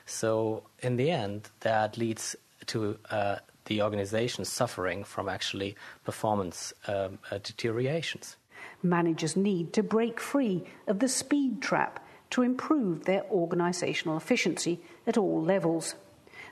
So, 0.05 0.63
in 0.79 0.97
the 0.97 1.11
end, 1.11 1.49
that 1.61 1.97
leads 1.97 2.35
to 2.67 2.97
uh, 3.09 3.37
the 3.67 3.81
organization 3.81 4.43
suffering 4.43 5.03
from 5.03 5.29
actually 5.29 5.75
performance 6.03 6.73
um, 6.87 7.19
uh, 7.31 7.37
deteriorations. 7.37 8.35
Managers 8.83 9.35
need 9.37 9.73
to 9.73 9.83
break 9.83 10.19
free 10.19 10.63
of 10.87 10.99
the 10.99 11.07
speed 11.07 11.61
trap 11.61 12.03
to 12.31 12.41
improve 12.41 13.05
their 13.05 13.23
organisational 13.31 14.17
efficiency 14.17 14.79
at 15.05 15.17
all 15.17 15.41
levels. 15.41 15.95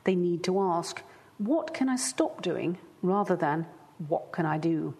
They 0.05 0.15
need 0.15 0.43
to 0.45 0.59
ask, 0.61 1.01
What 1.37 1.73
can 1.73 1.89
I 1.89 1.97
stop 1.97 2.41
doing? 2.41 2.77
rather 3.01 3.35
than, 3.35 3.65
What 4.07 4.31
can 4.31 4.45
I 4.45 4.57
do? 4.57 4.93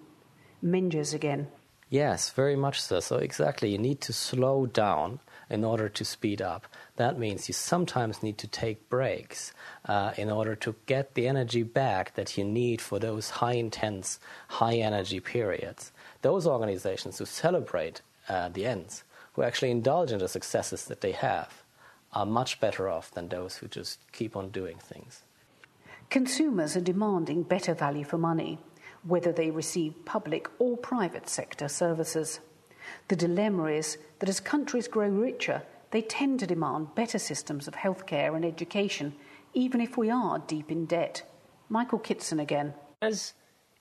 Menges 0.62 1.14
again. 1.14 1.48
Yes, 1.90 2.32
very 2.32 2.56
much 2.56 2.82
so. 2.82 3.00
So, 3.00 3.18
exactly, 3.18 3.70
you 3.70 3.78
need 3.78 4.02
to 4.02 4.14
slow 4.14 4.66
down 4.66 5.20
in 5.50 5.64
order 5.64 5.90
to 5.90 6.06
speed 6.06 6.42
up. 6.42 6.68
That 6.96 7.20
means 7.20 7.48
you 7.48 7.54
sometimes 7.54 8.24
need 8.24 8.38
to 8.40 8.48
take 8.48 8.90
breaks 8.90 9.54
uh, 9.86 10.14
in 10.18 10.30
order 10.30 10.56
to 10.56 10.76
get 10.86 11.14
the 11.14 11.28
energy 11.28 11.64
back 11.64 12.16
that 12.16 12.38
you 12.38 12.44
need 12.44 12.82
for 12.82 13.00
those 13.00 13.30
high 13.30 13.54
intense, 13.54 14.20
high 14.48 14.76
energy 14.76 15.20
periods. 15.20 15.92
Those 16.22 16.48
organizations 16.48 17.20
who 17.20 17.26
celebrate 17.26 18.02
uh, 18.28 18.50
the 18.50 18.66
ends 18.66 19.04
who 19.36 19.44
actually 19.44 19.72
indulge 19.72 20.12
in 20.12 20.20
the 20.20 20.28
successes 20.30 20.86
that 20.86 21.02
they 21.02 21.12
have 21.12 21.64
are 22.14 22.26
much 22.26 22.60
better 22.62 22.88
off 22.90 23.12
than 23.12 23.28
those 23.28 23.58
who 23.58 23.68
just 23.68 24.00
keep 24.14 24.36
on 24.36 24.50
doing 24.50 24.78
things. 24.78 25.24
Consumers 26.10 26.78
are 26.78 26.82
demanding 26.82 27.44
better 27.44 27.74
value 27.74 28.06
for 28.06 28.18
money, 28.18 28.58
whether 29.04 29.34
they 29.34 29.52
receive 29.52 30.06
public 30.06 30.48
or 30.58 30.78
private 30.78 31.28
sector 31.28 31.68
services. 31.68 32.40
The 33.08 33.16
dilemma 33.16 33.66
is 33.66 33.98
that 34.20 34.30
as 34.30 34.40
countries 34.40 34.88
grow 34.88 35.08
richer, 35.08 35.62
they 35.92 36.02
tend 36.02 36.40
to 36.40 36.48
demand 36.48 36.96
better 36.96 37.20
systems 37.20 37.68
of 37.68 37.76
healthcare 37.76 38.36
and 38.36 38.44
education, 38.44 39.16
even 39.54 39.80
if 39.80 39.98
we 39.98 40.10
are 40.10 40.40
deep 40.40 40.72
in 40.72 40.86
debt. 40.86 41.24
Michael 41.70 42.00
Kitson 42.00 42.40
again. 42.40 42.74
As 43.02 43.34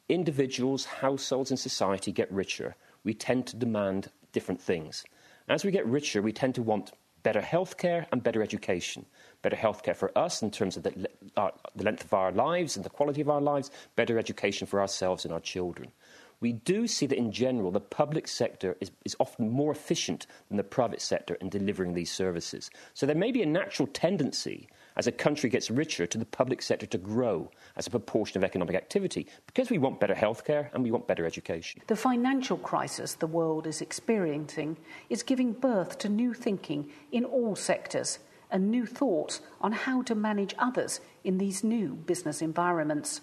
individuals, 0.09 0.85
households, 0.85 1.51
and 1.51 1.59
society 1.59 2.13
get 2.13 2.31
richer, 2.31 2.77
we 3.03 3.15
tend 3.15 3.47
to 3.49 3.57
demand 3.57 4.11
different 4.33 4.61
things. 4.61 5.05
As 5.49 5.65
we 5.65 5.71
get 5.71 5.87
richer, 5.87 6.23
we 6.23 6.33
tend 6.33 6.55
to 6.55 6.63
want 6.63 6.93
better 7.23 7.41
healthcare 7.41 8.07
and 8.13 8.23
better 8.23 8.43
education. 8.43 9.05
Better 9.43 9.57
healthcare 9.57 9.97
for 9.97 10.17
us 10.17 10.43
in 10.43 10.51
terms 10.51 10.77
of 10.77 10.83
the, 10.83 11.09
uh, 11.37 11.51
the 11.75 11.85
length 11.85 12.05
of 12.05 12.13
our 12.13 12.33
lives 12.33 12.77
and 12.77 12.85
the 12.85 12.91
quality 12.91 13.21
of 13.21 13.31
our 13.31 13.41
lives, 13.41 13.71
better 13.97 14.19
education 14.19 14.67
for 14.67 14.81
ourselves 14.81 15.25
and 15.25 15.33
our 15.33 15.41
children 15.41 15.91
we 16.45 16.53
do 16.53 16.87
see 16.87 17.07
that 17.07 17.17
in 17.17 17.33
general 17.33 17.71
the 17.71 17.81
public 17.81 18.29
sector 18.29 18.77
is, 18.79 18.91
is, 19.07 19.17
often 19.19 19.49
more 19.49 19.73
efficient 19.73 20.27
than 20.49 20.59
the 20.59 20.63
private 20.63 21.01
sector 21.01 21.37
in 21.37 21.49
delivering 21.49 21.95
these 21.95 22.13
services. 22.13 22.71
So 22.93 23.07
there 23.07 23.17
may 23.17 23.33
be 23.33 23.41
a 23.43 23.47
natural 23.47 23.89
tendency 23.95 24.69
as 24.97 25.07
a 25.07 25.13
country 25.13 25.49
gets 25.49 25.71
richer 25.71 26.07
to 26.07 26.19
the 26.19 26.27
public 26.27 26.61
sector 26.61 26.85
to 26.85 26.99
grow 26.99 27.51
as 27.77 27.87
a 27.87 27.91
proportion 27.91 28.37
of 28.37 28.45
economic 28.45 28.77
activity 28.77 29.27
because 29.47 29.71
we 29.71 29.79
want 29.79 30.01
better 30.01 30.15
healthcare 30.15 30.69
and 30.75 30.85
we 30.85 30.91
want 30.91 31.09
better 31.09 31.25
education. 31.25 31.81
The 31.87 31.97
financial 31.97 32.59
crisis 32.59 33.15
the 33.15 33.27
world 33.27 33.67
is 33.67 33.81
experiencing 33.81 34.77
is 35.09 35.23
giving 35.23 35.55
birth 35.55 35.97
to 36.01 36.11
new 36.11 36.35
thinking 36.35 36.91
in 37.11 37.25
all 37.25 37.57
sectors 37.57 38.19
and 38.51 38.71
new 38.71 38.85
thoughts 38.85 39.41
on 39.63 39.73
how 39.73 40.03
to 40.03 40.15
manage 40.15 40.55
others 40.59 41.01
in 41.25 41.39
these 41.39 41.65
new 41.65 41.95
business 41.95 42.43
environments. 42.43 43.23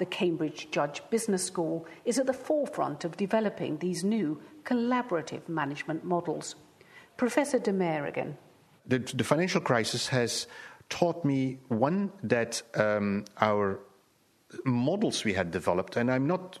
The 0.00 0.06
Cambridge 0.06 0.70
Judge 0.70 1.02
Business 1.10 1.44
School 1.44 1.84
is 2.06 2.18
at 2.18 2.26
the 2.26 2.32
forefront 2.32 3.04
of 3.04 3.18
developing 3.18 3.76
these 3.76 4.02
new 4.02 4.40
collaborative 4.64 5.46
management 5.46 6.04
models. 6.04 6.54
Professor 7.18 7.58
De 7.58 7.70
Meyer 7.70 8.06
again. 8.06 8.38
The, 8.86 9.00
the 9.00 9.24
financial 9.24 9.60
crisis 9.60 10.08
has 10.08 10.46
taught 10.88 11.22
me 11.22 11.58
one 11.68 12.12
that 12.22 12.62
um, 12.76 13.26
our 13.42 13.80
models 14.64 15.22
we 15.22 15.34
had 15.34 15.50
developed, 15.50 15.98
and 15.98 16.10
I'm 16.10 16.26
not 16.26 16.58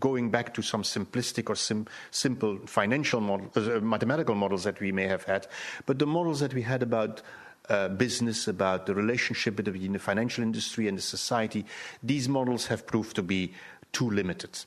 going 0.00 0.32
back 0.32 0.52
to 0.54 0.60
some 0.60 0.82
simplistic 0.82 1.48
or 1.48 1.54
sim- 1.54 1.86
simple 2.10 2.58
financial 2.66 3.20
model, 3.20 3.48
uh, 3.54 3.78
mathematical 3.78 4.34
models 4.34 4.64
that 4.64 4.80
we 4.80 4.90
may 4.90 5.06
have 5.06 5.22
had, 5.22 5.46
but 5.86 6.00
the 6.00 6.06
models 6.06 6.40
that 6.40 6.52
we 6.52 6.62
had 6.62 6.82
about 6.82 7.22
uh, 7.68 7.88
business, 7.88 8.48
about 8.48 8.86
the 8.86 8.94
relationship 8.94 9.56
between 9.56 9.92
the 9.92 9.98
financial 9.98 10.42
industry 10.42 10.88
and 10.88 10.98
the 10.98 11.02
society, 11.02 11.64
these 12.02 12.28
models 12.28 12.66
have 12.66 12.86
proved 12.86 13.16
to 13.16 13.22
be 13.22 13.52
too 13.92 14.10
limited. 14.10 14.58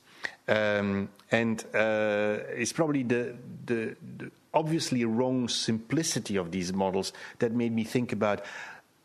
Um, 0.48 1.08
and 1.30 1.64
uh, 1.74 2.38
it's 2.54 2.72
probably 2.72 3.02
the, 3.02 3.36
the, 3.66 3.96
the 4.18 4.30
obviously 4.54 5.04
wrong 5.04 5.48
simplicity 5.48 6.36
of 6.36 6.50
these 6.50 6.72
models 6.72 7.12
that 7.38 7.52
made 7.52 7.72
me 7.72 7.84
think 7.84 8.12
about 8.12 8.42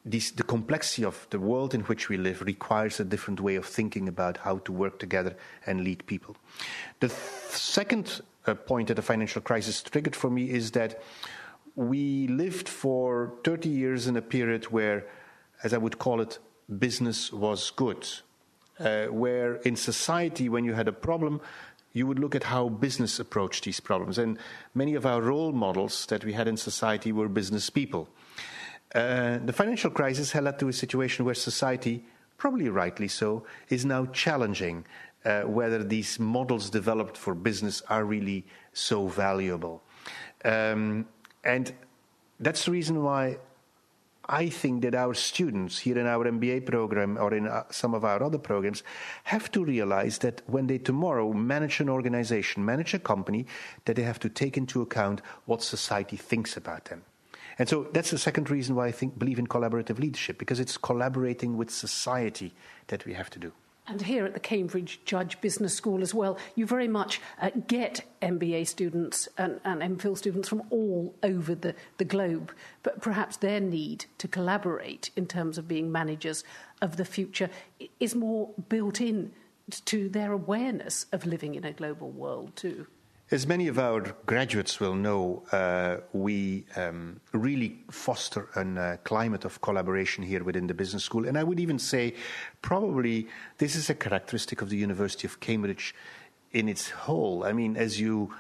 this, 0.06 0.32
the 0.32 0.44
complexity 0.44 1.04
of 1.04 1.28
the 1.30 1.40
world 1.40 1.74
in 1.74 1.82
which 1.82 2.10
we 2.10 2.18
live 2.18 2.42
requires 2.42 3.00
a 3.00 3.04
different 3.04 3.40
way 3.40 3.56
of 3.56 3.66
thinking 3.66 4.08
about 4.08 4.38
how 4.38 4.58
to 4.60 4.72
work 4.72 5.00
together 5.00 5.36
and 5.68 5.84
lead 5.84 6.06
people. 6.08 6.36
The 7.02 7.10
th- 7.10 7.20
second 7.50 8.22
uh, 8.48 8.56
point 8.56 8.88
that 8.88 8.96
the 8.96 9.02
financial 9.02 9.42
crisis 9.42 9.84
triggered 9.84 10.16
for 10.16 10.30
me 10.30 10.50
is 10.50 10.72
that 10.72 11.04
we 11.76 12.28
lived 12.28 12.68
for 12.68 13.34
30 13.44 13.70
years 13.70 14.08
in 14.08 14.18
a 14.18 14.22
period 14.22 14.66
where, 14.66 15.08
as 15.64 15.74
I 15.74 15.78
would 15.78 16.00
call 16.00 16.22
it, 16.22 16.40
business 16.80 17.32
was 17.32 17.72
good. 17.72 18.08
Uh, 18.80 19.06
where 19.08 19.56
in 19.58 19.76
society, 19.76 20.50
when 20.50 20.66
you 20.66 20.74
had 20.74 20.88
a 20.88 20.94
problem, 20.94 21.40
you 21.94 22.08
would 22.08 22.20
look 22.20 22.36
at 22.36 22.44
how 22.44 22.70
business 22.70 23.20
approached 23.20 23.64
these 23.66 23.80
problems. 23.80 24.18
And 24.18 24.38
many 24.74 24.96
of 24.96 25.06
our 25.06 25.22
role 25.22 25.52
models 25.52 26.06
that 26.08 26.24
we 26.24 26.34
had 26.34 26.48
in 26.48 26.58
society 26.58 27.12
were 27.12 27.28
business 27.28 27.70
people. 27.70 28.08
Uh, 28.96 29.38
the 29.46 29.54
financial 29.54 29.92
crisis 29.92 30.32
had 30.32 30.44
led 30.44 30.60
to 30.60 30.68
a 30.68 30.74
situation 30.74 31.26
where 31.26 31.36
society, 31.36 32.04
probably 32.38 32.70
rightly 32.70 33.08
so, 33.08 33.46
is 33.70 33.86
now 33.86 34.06
challenging 34.08 34.86
uh, 35.24 35.42
whether 35.42 35.84
these 35.84 36.20
models 36.20 36.70
developed 36.70 37.16
for 37.16 37.36
business 37.36 37.82
are 37.90 38.04
really 38.04 38.46
so 38.74 39.08
valuable. 39.08 39.84
Um, 40.44 41.06
and 41.44 41.74
that's 42.40 42.66
the 42.66 42.72
reason 42.72 43.04
why 43.04 43.38
I 44.28 44.50
think 44.50 44.84
that 44.84 44.96
our 44.96 45.14
students 45.14 45.80
here 45.80 45.98
in 45.98 46.08
our 46.08 46.26
MBA 46.26 46.66
program 46.66 47.18
or 47.18 47.34
in 47.34 47.48
uh, 47.48 47.64
some 47.70 47.94
of 47.94 48.06
our 48.06 48.22
other 48.24 48.38
programs 48.38 48.84
have 49.26 49.52
to 49.52 49.66
realize 49.66 50.20
that 50.20 50.42
when 50.48 50.68
they 50.68 50.78
tomorrow 50.78 51.34
manage 51.34 51.80
an 51.80 51.90
organization, 51.90 52.64
manage 52.64 52.94
a 52.94 53.00
company, 53.00 53.46
that 53.86 53.96
they 53.96 54.04
have 54.04 54.20
to 54.20 54.30
take 54.30 54.58
into 54.58 54.82
account 54.82 55.22
what 55.46 55.64
society 55.64 56.18
thinks 56.18 56.56
about 56.56 56.86
them. 56.86 57.04
And 57.60 57.68
so 57.68 57.88
that's 57.92 58.12
the 58.12 58.18
second 58.18 58.50
reason 58.50 58.76
why 58.76 58.88
I 58.88 58.92
think 58.92 59.20
believe 59.20 59.40
in 59.40 59.48
collaborative 59.48 60.00
leadership 60.00 60.38
because 60.38 60.60
it's 60.60 60.78
collaborating 60.78 61.58
with 61.58 61.70
society 61.70 62.54
that 62.88 63.06
we 63.06 63.14
have 63.14 63.30
to 63.32 63.40
do. 63.40 63.52
And 63.88 64.02
here 64.02 64.26
at 64.26 64.34
the 64.34 64.40
Cambridge 64.40 65.02
Judge 65.06 65.42
Business 65.42 65.76
School 65.76 66.02
as 66.02 66.14
well, 66.14 66.38
you 66.56 66.66
very 66.66 66.88
much 66.88 67.20
uh, 67.42 67.50
get 67.68 68.02
MBA 68.22 68.68
students 68.68 69.28
and, 69.38 69.60
and 69.66 69.82
MPhil 69.82 70.18
students 70.18 70.48
from 70.48 70.64
all 70.70 71.16
over 71.24 71.56
the, 71.56 71.76
the 71.98 72.06
globe, 72.06 72.54
but 72.84 73.02
perhaps 73.02 73.38
their 73.38 73.60
need 73.60 74.06
to 74.20 74.28
collaborate 74.28 75.10
in 75.16 75.26
terms 75.26 75.58
of 75.58 75.68
being 75.68 75.92
managers 75.92 76.44
of 76.82 76.98
the 76.98 77.06
future 77.06 77.50
is 78.00 78.16
more 78.16 78.52
built 78.70 79.02
in 79.02 79.34
to 79.86 80.10
their 80.10 80.32
awareness 80.32 81.06
of 81.12 81.26
living 81.26 81.56
in 81.56 81.64
a 81.64 81.74
global 81.74 82.12
world 82.12 82.56
too. 82.56 82.88
As 83.32 83.48
many 83.48 83.70
of 83.70 83.80
our 83.80 84.02
graduates 84.26 84.82
will 84.82 84.94
know, 84.94 85.44
uh, 85.54 86.02
we 86.12 86.66
um, 86.76 87.22
really 87.32 87.80
foster 87.90 88.50
a 88.58 88.60
uh, 88.60 88.98
climate 89.06 89.46
of 89.46 89.62
collaboration 89.62 90.22
here 90.22 90.44
within 90.44 90.68
the 90.68 90.74
business 90.74 91.06
school. 91.06 91.26
And 91.26 91.38
I 91.38 91.44
would 91.44 91.58
even 91.58 91.80
say, 91.80 92.14
probably, 92.62 93.30
this 93.58 93.78
is 93.78 93.90
a 93.90 93.96
characteristic 93.96 94.62
of 94.62 94.70
the 94.70 94.76
University 94.76 95.28
of 95.28 95.40
Cambridge 95.40 95.96
in 96.52 96.68
its 96.68 96.90
whole. 96.90 97.46
I 97.46 97.54
mean, 97.54 97.78
as 97.78 98.02
you 98.02 98.34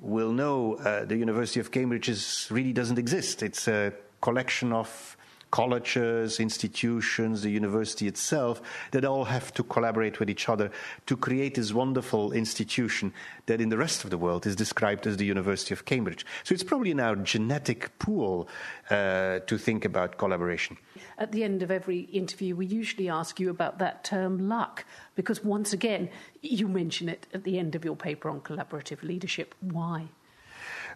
will 0.00 0.32
know, 0.32 0.76
uh, 0.76 1.04
the 1.04 1.18
University 1.18 1.60
of 1.60 1.70
Cambridge 1.70 2.08
is, 2.08 2.48
really 2.50 2.72
doesn't 2.72 2.98
exist. 2.98 3.42
It's 3.42 3.68
a 3.68 3.92
collection 4.22 4.72
of 4.72 5.18
colleges, 5.50 6.40
institutions, 6.40 7.42
the 7.42 7.50
university 7.50 8.06
itself, 8.06 8.62
that 8.92 9.04
all 9.04 9.24
have 9.24 9.52
to 9.54 9.62
collaborate 9.62 10.18
with 10.20 10.30
each 10.30 10.48
other 10.48 10.70
to 11.06 11.16
create 11.16 11.54
this 11.54 11.72
wonderful 11.72 12.32
institution 12.32 13.12
that 13.46 13.60
in 13.60 13.68
the 13.68 13.76
rest 13.76 14.04
of 14.04 14.10
the 14.10 14.18
world 14.18 14.46
is 14.46 14.56
described 14.56 15.06
as 15.06 15.16
the 15.16 15.24
University 15.24 15.74
of 15.74 15.84
Cambridge. 15.84 16.24
So 16.44 16.54
it's 16.54 16.62
probably 16.62 16.90
in 16.90 17.00
our 17.00 17.16
genetic 17.16 17.98
pool 17.98 18.48
uh, 18.90 19.40
to 19.40 19.58
think 19.58 19.84
about 19.84 20.18
collaboration. 20.18 20.76
At 21.18 21.32
the 21.32 21.44
end 21.44 21.62
of 21.62 21.70
every 21.70 22.00
interview, 22.00 22.56
we 22.56 22.66
usually 22.66 23.08
ask 23.08 23.40
you 23.40 23.50
about 23.50 23.78
that 23.78 24.04
term 24.04 24.48
luck, 24.48 24.84
because 25.14 25.44
once 25.44 25.72
again, 25.72 26.10
you 26.42 26.68
mention 26.68 27.08
it 27.08 27.26
at 27.34 27.44
the 27.44 27.58
end 27.58 27.74
of 27.74 27.84
your 27.84 27.96
paper 27.96 28.30
on 28.30 28.40
collaborative 28.40 29.02
leadership. 29.02 29.54
Why? 29.60 30.08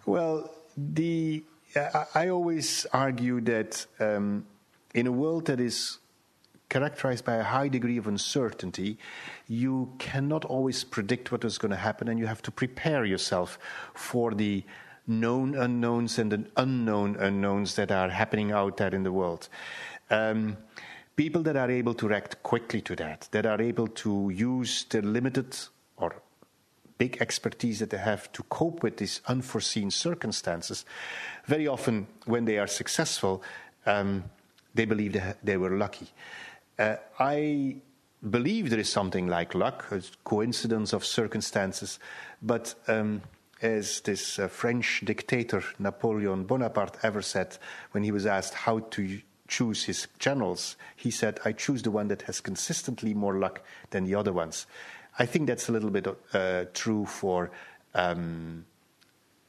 Well, 0.07 0.51
the 0.77 1.45
I 1.77 2.29
always 2.29 2.87
argue 2.93 3.41
that 3.43 3.87
um, 3.99 4.47
in 4.95 5.07
a 5.07 5.13
world 5.13 5.47
that 5.47 5.61
is 5.61 5.99
characterized 6.69 7.25
by 7.25 7.35
a 7.35 7.43
high 7.43 7.69
degree 7.69 7.97
of 7.99 8.07
uncertainty, 8.07 8.99
you 9.49 9.93
cannot 9.99 10.45
always 10.45 10.85
predict 10.85 11.33
what 11.33 11.45
is 11.45 11.59
going 11.59 11.71
to 11.71 11.77
happen, 11.77 12.09
and 12.09 12.19
you 12.19 12.27
have 12.27 12.43
to 12.43 12.51
prepare 12.51 13.05
yourself 13.05 13.59
for 13.95 14.33
the 14.33 14.65
known 15.07 15.55
unknowns 15.55 16.19
and 16.19 16.33
the 16.33 16.45
unknown 16.57 17.17
unknowns 17.17 17.75
that 17.77 17.91
are 17.93 18.09
happening 18.09 18.53
out 18.53 18.77
there 18.77 18.95
in 18.95 19.03
the 19.03 19.13
world. 19.13 19.49
Um, 20.11 20.57
people 21.17 21.43
that 21.43 21.57
are 21.57 21.71
able 21.71 21.95
to 21.95 22.09
react 22.09 22.43
quickly 22.43 22.81
to 22.83 22.97
that, 22.97 23.29
that 23.33 23.47
are 23.47 23.61
able 23.61 23.89
to 23.89 24.31
use 24.31 24.85
the 24.89 25.03
limited 25.03 25.57
big 26.99 27.19
expertise 27.21 27.81
that 27.81 27.91
they 27.91 27.99
have 27.99 28.31
to 28.33 28.43
cope 28.45 28.83
with 28.83 28.99
these 28.99 29.21
unforeseen 29.27 29.91
circumstances, 29.91 30.85
very 31.47 31.67
often 31.67 32.07
when 32.27 32.45
they 32.45 32.59
are 32.59 32.67
successful, 32.67 33.43
um, 33.87 34.25
they 34.75 34.85
believe 34.85 35.13
they, 35.13 35.35
they 35.43 35.57
were 35.57 35.71
lucky. 35.71 36.09
Uh, 36.79 36.97
I 37.19 37.77
believe 38.29 38.71
there 38.71 38.81
is 38.81 38.91
something 38.91 39.27
like 39.27 39.55
luck, 39.55 39.87
a 39.91 40.03
coincidence 40.25 40.93
of 40.93 41.05
circumstances, 41.05 41.99
but 42.43 42.75
um, 42.89 43.23
as 43.63 44.01
this 44.01 44.39
uh, 44.39 44.49
French 44.49 45.03
dictator 45.05 45.63
Napoleon 45.79 46.45
Bonaparte 46.45 46.99
ever 47.03 47.23
said 47.23 47.57
when 47.93 48.05
he 48.05 48.13
was 48.13 48.27
asked 48.27 48.55
how 48.55 48.81
to 48.91 49.21
choose 49.47 49.85
his 49.85 50.09
generals, 50.19 50.77
he 50.97 51.11
said, 51.11 51.39
I 51.45 51.53
choose 51.53 51.83
the 51.83 51.91
one 51.91 52.09
that 52.09 52.23
has 52.23 52.41
consistently 52.41 53.15
more 53.15 53.39
luck 53.39 53.63
than 53.91 54.05
the 54.05 54.15
other 54.15 54.33
ones. 54.33 54.67
I 55.19 55.27
think 55.27 55.47
that's 55.47 55.69
a 55.69 55.73
little 55.73 55.91
bit 55.91 56.07
uh, 56.33 56.65
true 56.73 57.07
for 57.07 57.51
um, 57.95 58.65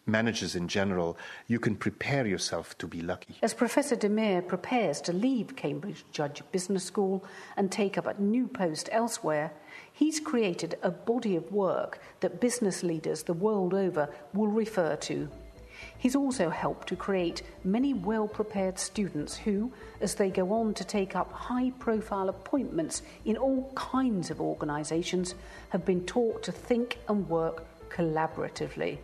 managers 0.06 0.56
in 0.56 0.68
general. 0.68 1.18
You 1.48 1.60
can 1.60 1.76
prepare 1.76 2.28
yourself 2.28 2.78
to 2.78 2.88
be 2.88 3.02
lucky. 3.02 3.36
As 3.42 3.54
Professor 3.54 3.96
De 3.96 4.10
Meyer 4.10 4.42
prepares 4.42 5.02
to 5.02 5.14
leave 5.14 5.56
Cambridge 5.56 6.06
Judge 6.12 6.42
Business 6.52 6.84
School 6.84 7.24
and 7.58 7.72
take 7.72 7.98
up 7.98 8.06
a 8.06 8.20
new 8.22 8.48
post 8.48 8.90
elsewhere, 8.92 9.52
he's 9.92 10.20
created 10.20 10.78
a 10.84 10.92
body 10.92 11.36
of 11.36 11.52
work 11.52 12.00
that 12.20 12.40
business 12.40 12.84
leaders 12.84 13.24
the 13.24 13.34
world 13.34 13.74
over 13.74 14.10
will 14.34 14.48
refer 14.48 14.96
to 14.98 15.30
He's 15.98 16.16
also 16.16 16.50
helped 16.50 16.88
to 16.90 16.96
create 16.96 17.42
many 17.64 17.94
well 17.94 18.28
prepared 18.28 18.78
students 18.78 19.36
who, 19.36 19.72
as 20.02 20.16
they 20.16 20.30
go 20.30 20.52
on 20.54 20.74
to 20.76 20.84
take 20.84 21.16
up 21.16 21.32
high 21.32 21.72
profile 21.80 22.30
appointments 22.30 23.02
in 23.26 23.38
all 23.38 23.72
kinds 23.76 24.30
of 24.30 24.42
organisations, 24.42 25.36
have 25.70 25.86
been 25.86 26.06
taught 26.06 26.44
to 26.44 26.52
think 26.52 27.00
and 27.08 27.28
work 27.30 27.66
collaboratively. 27.90 28.98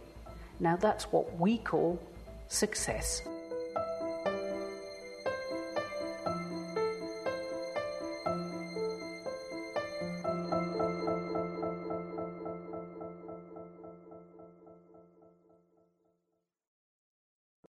Now 0.60 0.76
that's 0.76 1.06
what 1.06 1.40
we 1.40 1.58
call 1.58 2.00
success. 2.48 3.22